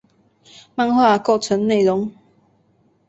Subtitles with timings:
[0.73, 2.11] 漫画构成内容。